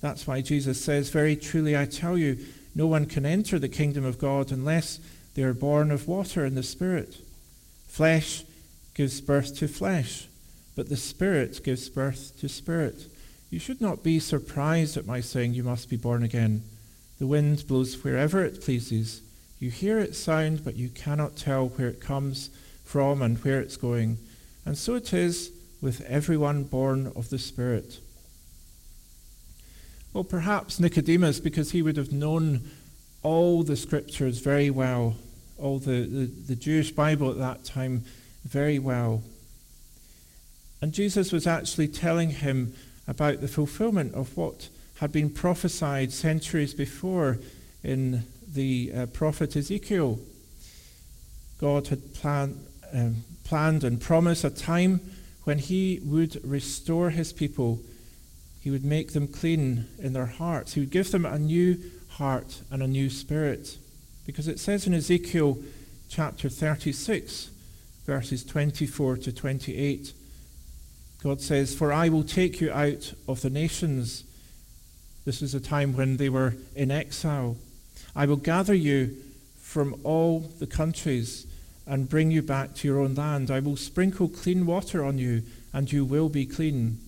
[0.00, 2.38] That's why Jesus says, Very truly I tell you,
[2.76, 5.00] no one can enter the kingdom of God unless
[5.34, 7.16] they are born of water and the Spirit.
[7.88, 8.44] Flesh
[8.94, 10.28] gives birth to flesh,
[10.74, 13.06] but the Spirit gives birth to spirit.
[13.50, 16.62] You should not be surprised at my saying you must be born again.
[17.18, 19.22] The wind blows wherever it pleases.
[19.58, 22.50] You hear its sound, but you cannot tell where it comes
[22.84, 24.18] from and where it's going.
[24.64, 25.50] And so it is
[25.82, 27.98] with everyone born of the Spirit.
[30.12, 32.70] Well, perhaps Nicodemus, because he would have known
[33.22, 35.16] all the scriptures very well,
[35.58, 38.04] all the, the, the, Jewish Bible at that time
[38.44, 39.22] very well.
[40.80, 42.74] And Jesus was actually telling him
[43.06, 47.38] about the fulfillment of what had been prophesied centuries before
[47.82, 50.18] in the uh, prophet Ezekiel.
[51.60, 52.58] God had plan,
[52.92, 55.00] um, planned and promised a time
[55.44, 57.80] when he would restore his people
[58.60, 60.74] he would make them clean in their hearts.
[60.74, 61.78] He would give them a new
[62.10, 63.78] heart and a new spirit.
[64.26, 65.58] Because it says in Ezekiel
[66.10, 67.50] chapter 36,
[68.04, 70.12] verses 24 to 28,
[71.22, 74.24] God says, For I will take you out of the nations.
[75.24, 77.56] This is a time when they were in exile.
[78.16, 79.16] I will gather you
[79.60, 81.46] from all the countries
[81.86, 83.50] and bring you back to your own land.
[83.50, 85.42] I will sprinkle clean water on you,
[85.72, 86.98] and you will be clean.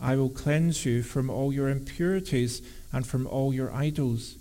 [0.00, 2.62] I will cleanse you from all your impurities
[2.92, 4.36] and from all your idols.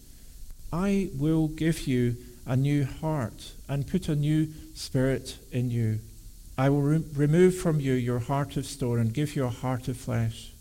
[0.72, 2.16] I will give you
[2.46, 6.00] a new heart and put a new spirit in you.
[6.58, 9.88] I will re- remove from you your heart of stone and give you a heart
[9.88, 10.52] of flesh.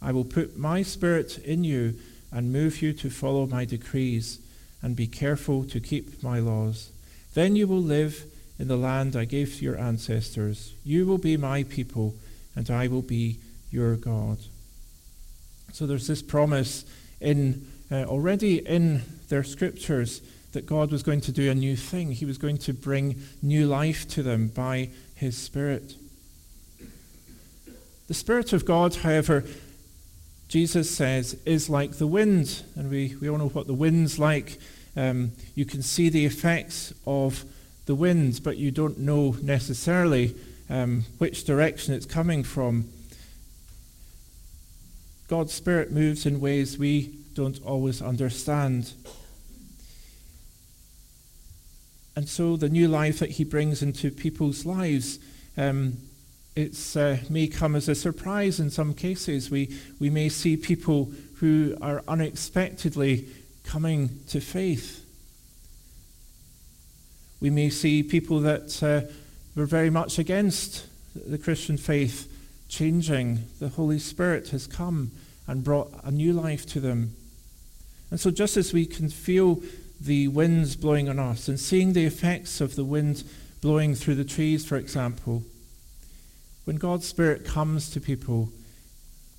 [0.00, 1.94] I will put my spirit in you
[2.30, 4.38] and move you to follow my decrees
[4.82, 6.90] and be careful to keep my laws.
[7.34, 8.24] Then you will live
[8.58, 10.74] in the land I gave to your ancestors.
[10.84, 12.14] You will be my people,
[12.54, 13.38] and I will be
[13.70, 14.38] your God.
[15.72, 16.84] So there's this promise
[17.20, 20.20] in uh, already in their scriptures
[20.52, 22.12] that God was going to do a new thing.
[22.12, 25.94] He was going to bring new life to them by his Spirit.
[28.06, 29.44] The Spirit of God, however,
[30.48, 32.62] Jesus says, is like the wind.
[32.76, 34.58] And we, we all know what the wind's like.
[34.96, 37.44] Um, you can see the effects of
[37.86, 40.36] the wind, but you don't know necessarily
[40.70, 42.88] um, which direction it's coming from.
[45.28, 48.92] God's Spirit moves in ways we don't always understand.
[52.16, 55.18] And so the new life that He brings into people's lives,
[55.56, 55.98] um,
[56.56, 59.50] it uh, may come as a surprise in some cases.
[59.50, 63.28] We, we may see people who are unexpectedly
[63.64, 65.04] coming to faith.
[67.40, 69.12] We may see people that uh,
[69.54, 72.32] were very much against the Christian faith
[72.68, 73.44] changing.
[73.60, 75.10] The Holy Spirit has come
[75.46, 77.14] and brought a new life to them.
[78.10, 79.60] And so, just as we can feel
[80.00, 83.24] the winds blowing on us and seeing the effects of the wind
[83.60, 85.42] blowing through the trees, for example,
[86.64, 88.50] when God's Spirit comes to people,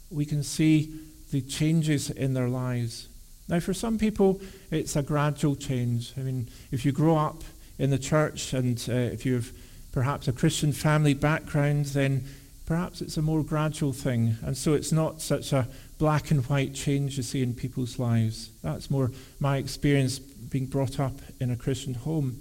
[0.10, 1.00] we can see
[1.32, 3.10] the changes in their lives.
[3.50, 4.42] Now, for some people,
[4.72, 6.14] it's a gradual change.
[6.18, 7.44] I mean, if you grow up
[7.78, 9.52] in the church and uh, if you have
[9.92, 12.24] perhaps a Christian family background, then
[12.66, 14.38] perhaps it's a more gradual thing.
[14.42, 18.50] And so it's not such a black and white change you see in people's lives.
[18.62, 20.20] That's more my experience
[20.50, 22.40] being brought up in a Christian home.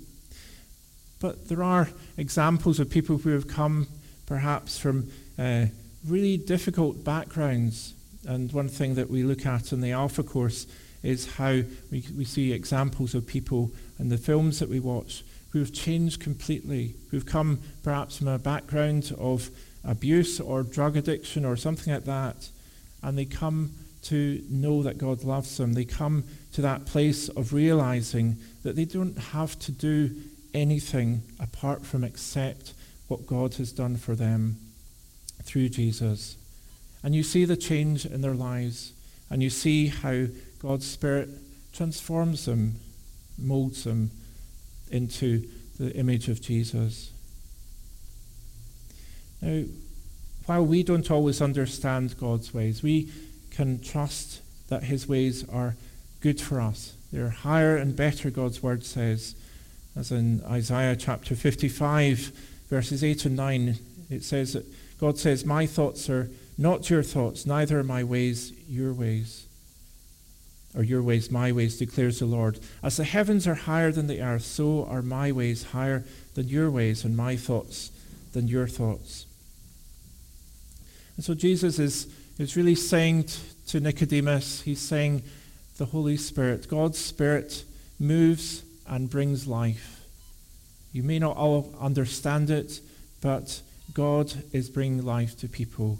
[1.21, 3.89] But there are examples of people who have come
[4.27, 5.67] perhaps from uh,
[6.07, 7.95] really difficult backgrounds.
[8.27, 10.67] And one thing that we look at in the Alpha course
[11.03, 15.61] is how we, we see examples of people in the films that we watch who
[15.61, 19.49] have changed completely, who've come perhaps from a background of
[19.85, 22.51] abuse or drug addiction or something like that,
[23.03, 23.73] and they come
[24.09, 25.75] to know that God loves them.
[25.75, 30.15] They come to that place of realizing that they don't have to do
[30.55, 32.73] anything apart from accept
[33.09, 34.57] what God has done for them
[35.43, 36.37] through Jesus.
[37.03, 38.93] And you see the change in their lives,
[39.31, 40.27] and you see how
[40.61, 41.29] God's Spirit
[41.73, 42.77] transforms them,
[43.39, 44.11] molds them
[44.91, 45.49] into
[45.79, 47.13] the image of Jesus.
[49.43, 49.65] Now,
[50.47, 53.11] while we don't always understand God's ways, we
[53.57, 55.77] can trust that His ways are
[56.21, 56.95] good for us.
[57.13, 59.35] They're higher and better, God's word says.
[59.97, 62.33] As in Isaiah chapter 55,
[62.69, 63.77] verses 8 and 9,
[64.11, 64.67] it says that
[65.01, 66.29] God says, My thoughts are
[66.59, 69.47] not your thoughts, neither are my ways your ways.
[70.75, 72.59] Or your ways my ways, declares the Lord.
[72.83, 76.05] As the heavens are higher than the earth, so are my ways higher
[76.35, 77.91] than your ways, and my thoughts
[78.33, 79.25] than your thoughts.
[81.17, 82.07] And so Jesus is,
[82.39, 83.29] is really saying
[83.69, 85.23] to Nicodemus, he's saying,
[85.79, 87.65] the Holy Spirit, God's Spirit,
[87.99, 90.05] moves and brings life.
[90.93, 92.81] You may not all understand it,
[93.21, 93.61] but
[93.93, 95.99] God is bringing life to people.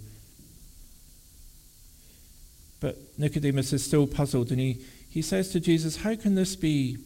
[2.81, 6.99] But Nicodemus is still puzzled, and he, he says to Jesus, How can this be?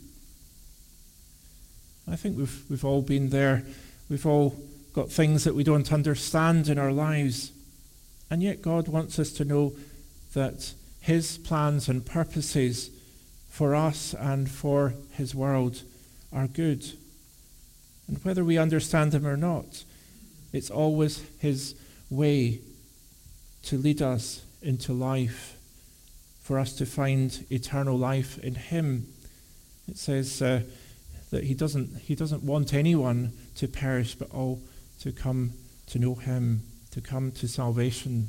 [2.11, 3.65] I think we've, we've all been there.
[4.09, 4.57] We've all
[4.93, 7.53] got things that we don't understand in our lives.
[8.31, 9.73] And yet, God wants us to know
[10.35, 12.91] that His plans and purposes
[13.49, 15.83] for us and for His world
[16.33, 16.85] are good.
[18.07, 19.85] And whether we understand them or not,
[20.53, 21.75] it's always His
[22.09, 22.61] way
[23.65, 25.57] to lead us into life,
[26.43, 29.07] for us to find eternal life in Him.
[29.89, 30.63] It says uh,
[31.31, 34.61] that He doesn't, he doesn't want anyone to perish, but all
[35.01, 35.53] to come
[35.87, 38.29] to know Him, to come to salvation.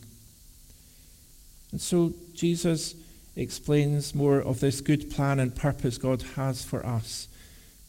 [1.71, 2.95] And so Jesus
[3.35, 7.27] explains more of this good plan and purpose God has for us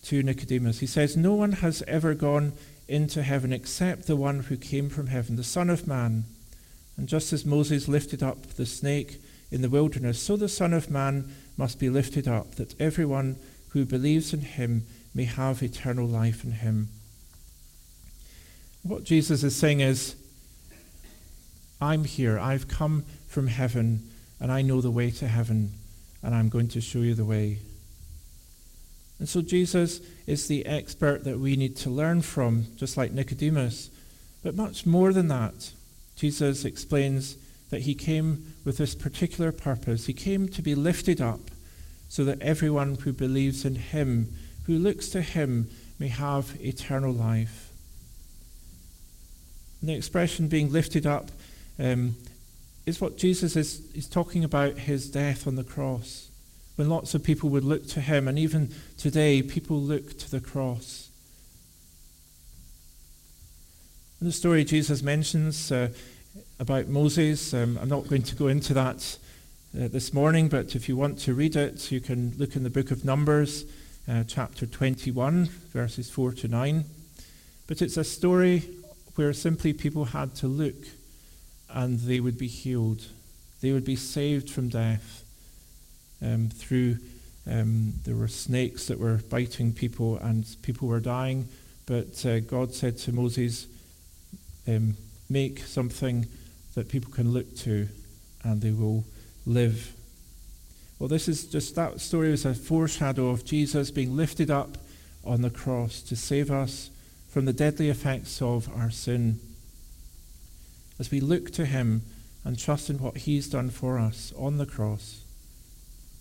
[0.05, 0.81] to Nicodemus.
[0.81, 2.53] He says, No one has ever gone
[2.89, 6.25] into heaven except the one who came from heaven, the Son of Man.
[6.97, 9.21] And just as Moses lifted up the snake
[9.51, 13.37] in the wilderness, so the Son of Man must be lifted up, that everyone
[13.71, 16.89] who believes in him may have eternal life in him.
[18.83, 20.17] What Jesus is saying is,
[21.83, 22.39] I'm here.
[22.39, 24.09] I've come from heaven,
[24.41, 25.73] and I know the way to heaven,
[26.23, 27.59] and I'm going to show you the way.
[29.19, 33.91] And so Jesus is the expert that we need to learn from, just like Nicodemus.
[34.45, 35.73] But much more than that,
[36.17, 37.37] Jesus explains
[37.71, 40.07] that he came with this particular purpose.
[40.07, 41.41] He came to be lifted up
[42.09, 44.33] so that everyone who believes in him,
[44.67, 45.69] who looks to him,
[45.99, 47.71] may have eternal life.
[49.81, 51.31] And the expression being lifted up
[51.83, 52.15] um,
[52.87, 56.31] is what Jesus is, is talking about his death on the cross.
[56.77, 60.41] When lots of people would look to him, and even today, people look to the
[60.41, 61.11] cross.
[64.21, 65.89] In the story Jesus mentions uh,
[66.61, 69.19] about Moses, um, I'm not going to go into that
[69.77, 72.71] uh, this morning, but if you want to read it, you can look in the
[72.71, 73.65] book of Numbers,
[74.09, 76.85] uh, chapter 21, verses 4 to 9.
[77.67, 78.63] But it's a story
[79.17, 80.77] where simply people had to look
[81.73, 83.07] and they would be healed.
[83.61, 85.25] They would be saved from death
[86.23, 86.99] um, through.
[87.51, 91.49] Um, there were snakes that were biting people, and people were dying.
[91.87, 93.67] But uh, God said to Moses,
[94.69, 94.97] um,
[95.29, 96.27] "Make something
[96.75, 97.89] that people can look to,
[98.45, 99.05] and they will
[99.47, 99.93] live."
[100.99, 104.79] Well, this is just that story is a foreshadow of Jesus being lifted up
[105.25, 106.91] on the cross to save us
[107.29, 109.41] from the deadly effects of our sin
[110.99, 112.03] as we look to Him
[112.45, 115.23] and trust in what He's done for us on the cross,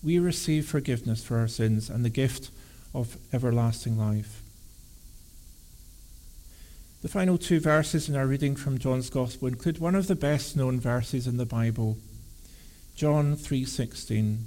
[0.02, 2.50] we receive forgiveness for our sins and the gift
[2.94, 4.42] of everlasting life.
[7.02, 10.56] The final two verses in our reading from John's Gospel include one of the best
[10.56, 11.98] known verses in the Bible,
[12.94, 14.46] John 3:16.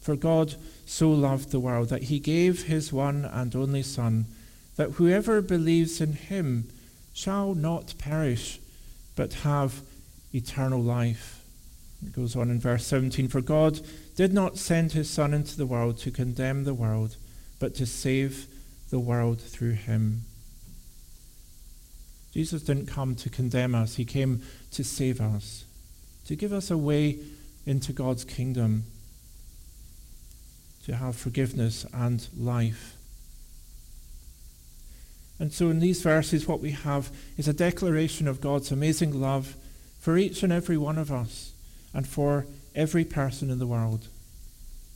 [0.00, 0.54] For God
[0.86, 4.26] so loved the world that he gave his one and only son
[4.76, 6.68] that whoever believes in him
[7.16, 8.60] shall not perish,
[9.16, 9.80] but have
[10.34, 11.42] eternal life.
[12.04, 13.80] It goes on in verse 17 For God
[14.16, 17.16] did not send his Son into the world to condemn the world,
[17.58, 18.46] but to save
[18.90, 20.24] the world through him.
[22.34, 24.42] Jesus didn't come to condemn us, he came
[24.72, 25.64] to save us,
[26.26, 27.18] to give us a way
[27.64, 28.84] into God's kingdom,
[30.84, 32.95] to have forgiveness and life.
[35.38, 39.54] And so, in these verses, what we have is a declaration of God's amazing love
[40.00, 41.52] for each and every one of us
[41.92, 44.08] and for every person in the world.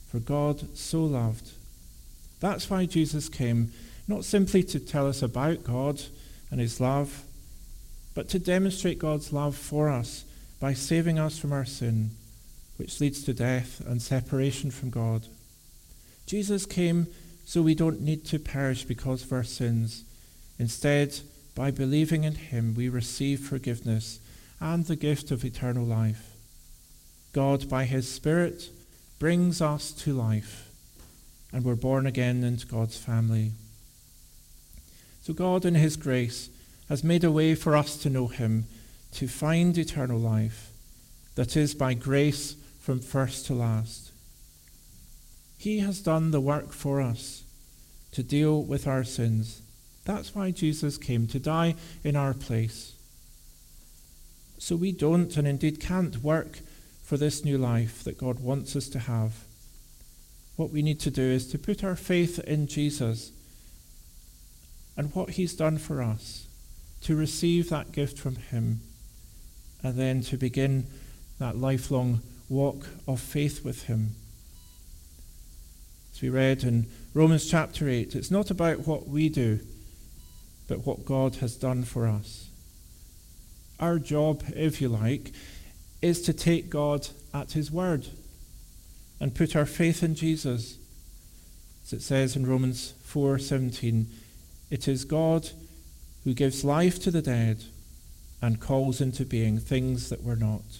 [0.09, 1.51] For God so loved.
[2.39, 3.71] That's why Jesus came,
[4.07, 6.01] not simply to tell us about God
[6.49, 7.23] and His love,
[8.15, 10.25] but to demonstrate God's love for us
[10.59, 12.11] by saving us from our sin,
[12.77, 15.27] which leads to death and separation from God.
[16.25, 17.07] Jesus came
[17.45, 20.03] so we don't need to perish because of our sins
[20.61, 21.21] Instead,
[21.55, 24.19] by believing in him, we receive forgiveness
[24.59, 26.35] and the gift of eternal life.
[27.33, 28.69] God, by his Spirit,
[29.17, 30.69] brings us to life,
[31.51, 33.53] and we're born again into God's family.
[35.23, 36.47] So, God, in his grace,
[36.89, 38.65] has made a way for us to know him,
[39.13, 40.69] to find eternal life,
[41.33, 44.11] that is, by grace from first to last.
[45.57, 47.41] He has done the work for us
[48.11, 49.63] to deal with our sins
[50.11, 52.93] that's why Jesus came to die in our place.
[54.57, 56.59] So we don't and indeed can't work
[57.03, 59.45] for this new life that God wants us to have.
[60.57, 63.31] What we need to do is to put our faith in Jesus
[64.97, 66.45] and what he's done for us,
[67.03, 68.81] to receive that gift from him,
[69.81, 70.87] and then to begin
[71.39, 74.09] that lifelong walk of faith with him.
[76.13, 79.61] As we read in Romans chapter 8, it's not about what we do
[80.71, 82.47] but what God has done for us.
[83.77, 85.33] Our job, if you like,
[86.01, 88.07] is to take God at His word
[89.19, 90.77] and put our faith in Jesus.
[91.83, 94.05] As it says in Romans 4:17,
[94.69, 95.49] it is God
[96.23, 97.65] who gives life to the dead
[98.41, 100.79] and calls into being things that were not.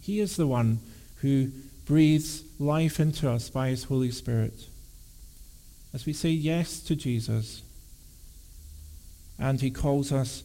[0.00, 0.78] He is the one
[1.16, 1.50] who
[1.84, 4.68] breathes life into us by his Holy Spirit.
[5.92, 7.62] As we say yes to Jesus,
[9.42, 10.44] and He calls us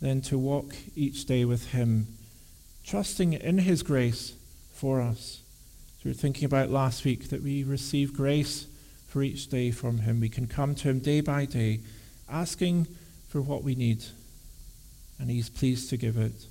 [0.00, 2.08] then to walk each day with Him,
[2.84, 4.34] trusting in His grace
[4.72, 5.40] for us.
[5.98, 8.66] So we were thinking about last week that we receive grace
[9.06, 10.20] for each day from Him.
[10.20, 11.80] We can come to Him day by day,
[12.28, 12.88] asking
[13.28, 14.04] for what we need,
[15.20, 16.46] and He's pleased to give it.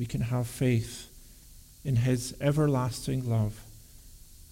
[0.00, 1.08] We can have faith
[1.84, 3.60] in His everlasting love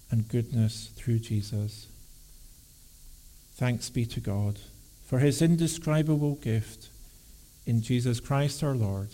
[0.09, 1.87] and goodness through Jesus.
[3.55, 4.59] Thanks be to God
[5.13, 6.89] for his indescribable gift
[7.67, 9.09] in Jesus Christ our Lord.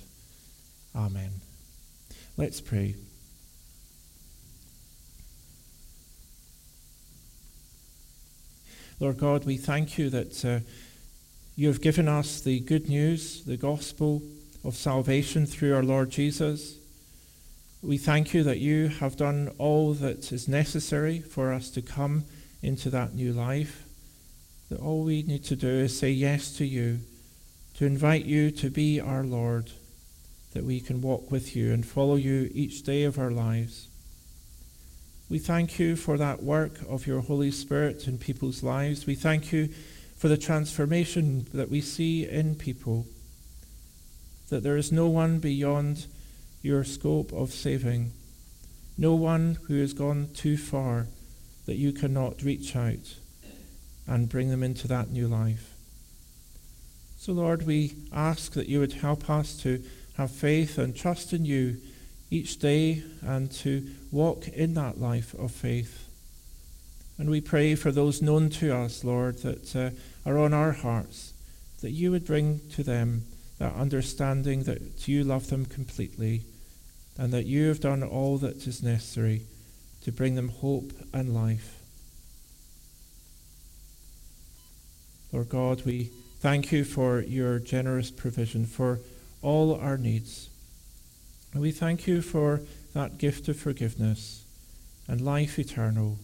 [0.96, 1.42] Amen.
[2.38, 2.96] Let's pray.
[9.02, 10.60] Lord God, we thank you that uh,
[11.58, 14.22] you have given us the good news, the gospel
[14.64, 16.78] of salvation through our Lord Jesus.
[17.82, 22.24] We thank you that you have done all that is necessary for us to come
[22.62, 23.84] into that new life
[24.70, 27.00] that all we need to do is say yes to you,
[27.76, 29.72] to invite you to be our Lord,
[30.54, 33.88] that we can walk with you and follow you each day of our lives.
[35.30, 39.06] We thank you for that work of your Holy Spirit in people's lives.
[39.06, 39.70] We thank you
[40.18, 43.06] for the transformation that we see in people,
[44.50, 46.08] that there is no one beyond
[46.62, 48.12] your scope of saving,
[48.98, 51.08] no one who has gone too far
[51.66, 53.19] that you cannot reach out
[54.10, 55.76] and bring them into that new life.
[57.18, 59.84] So, Lord, we ask that you would help us to
[60.18, 61.78] have faith and trust in you
[62.32, 66.10] each day and to walk in that life of faith.
[67.20, 69.92] And we pray for those known to us, Lord, that uh,
[70.26, 71.34] are on our hearts,
[71.82, 73.26] that you would bring to them
[73.60, 76.44] that understanding that you love them completely
[77.18, 79.44] and that you have done all that is necessary
[80.02, 81.79] to bring them hope and life.
[85.32, 86.10] Lord God, we
[86.40, 89.00] thank you for your generous provision for
[89.44, 90.50] all our needs.
[91.54, 92.62] And we thank you for
[92.94, 94.44] that gift of forgiveness
[95.08, 96.18] and life eternal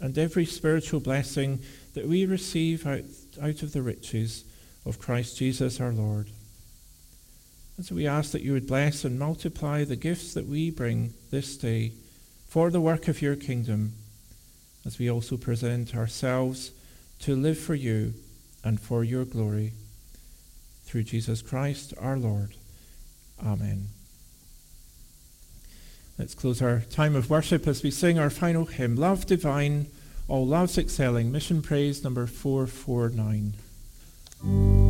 [0.00, 1.60] and every spiritual blessing
[1.94, 3.02] that we receive out,
[3.42, 4.44] out of the riches
[4.86, 6.28] of Christ Jesus our Lord.
[7.76, 11.14] And so we ask that you would bless and multiply the gifts that we bring
[11.32, 11.92] this day
[12.48, 13.94] for the work of your kingdom,
[14.86, 16.70] as we also present ourselves
[17.20, 18.14] to live for you
[18.64, 19.72] and for your glory.
[20.84, 22.54] Through Jesus Christ our Lord.
[23.44, 23.88] Amen.
[26.18, 29.88] Let's close our time of worship as we sing our final hymn, Love Divine,
[30.28, 34.83] All Loves Excelling, Mission Praise number 449.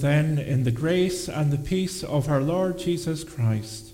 [0.00, 3.92] Then in the grace and the peace of our Lord Jesus Christ.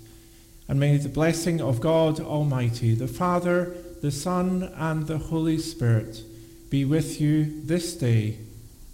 [0.67, 6.21] And may the blessing of God Almighty, the Father, the Son, and the Holy Spirit
[6.69, 8.37] be with you this day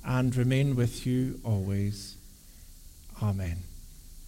[0.04, 2.16] and remain with you always.
[3.22, 3.71] Amen.